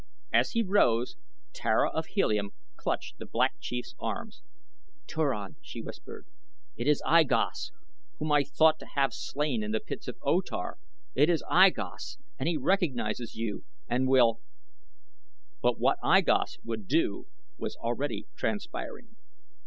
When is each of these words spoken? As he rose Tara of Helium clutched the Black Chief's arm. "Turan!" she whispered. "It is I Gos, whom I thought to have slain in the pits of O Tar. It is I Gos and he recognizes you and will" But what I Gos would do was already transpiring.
As 0.33 0.53
he 0.53 0.63
rose 0.63 1.15
Tara 1.53 1.91
of 1.91 2.07
Helium 2.07 2.53
clutched 2.75 3.19
the 3.19 3.25
Black 3.27 3.53
Chief's 3.59 3.93
arm. 3.99 4.31
"Turan!" 5.05 5.57
she 5.61 5.79
whispered. 5.79 6.25
"It 6.75 6.87
is 6.87 7.03
I 7.05 7.23
Gos, 7.23 7.69
whom 8.17 8.31
I 8.31 8.43
thought 8.43 8.79
to 8.79 8.87
have 8.95 9.13
slain 9.13 9.61
in 9.61 9.69
the 9.69 9.79
pits 9.79 10.07
of 10.07 10.17
O 10.23 10.41
Tar. 10.41 10.79
It 11.13 11.29
is 11.29 11.43
I 11.47 11.69
Gos 11.69 12.17
and 12.39 12.49
he 12.49 12.57
recognizes 12.57 13.35
you 13.35 13.63
and 13.87 14.07
will" 14.07 14.39
But 15.61 15.77
what 15.77 15.99
I 16.01 16.21
Gos 16.21 16.57
would 16.63 16.87
do 16.87 17.27
was 17.59 17.75
already 17.75 18.25
transpiring. 18.35 19.17